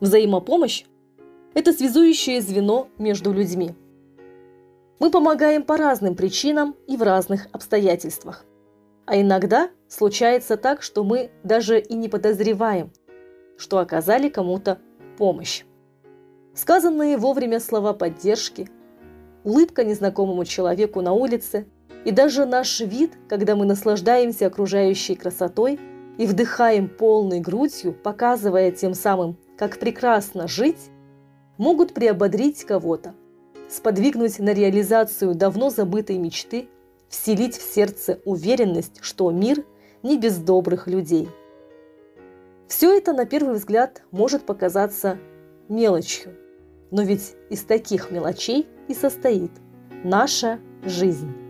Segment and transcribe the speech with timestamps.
[0.00, 0.84] Взаимопомощь–
[1.54, 3.74] это связующее звено между людьми.
[4.98, 8.44] Мы помогаем по разным причинам и в разных обстоятельствах.
[9.06, 12.92] А иногда случается так, что мы даже и не подозреваем,
[13.56, 14.78] что оказали кому-то
[15.16, 15.64] помощь.
[16.54, 18.68] Сказанные вовремя слова поддержки,
[19.44, 21.66] улыбка незнакомому человеку на улице
[22.04, 25.80] и даже наш вид, когда мы наслаждаемся окружающей красотой
[26.18, 30.90] и вдыхаем полной грудью, показывая тем самым, как прекрасно жить,
[31.58, 33.14] могут приободрить кого-то,
[33.68, 36.68] сподвигнуть на реализацию давно забытой мечты,
[37.08, 39.64] вселить в сердце уверенность, что мир
[40.02, 41.28] не без добрых людей.
[42.68, 45.18] Все это на первый взгляд может показаться
[45.68, 46.34] мелочью,
[46.90, 49.52] но ведь из таких мелочей и состоит
[50.02, 51.45] наша жизнь.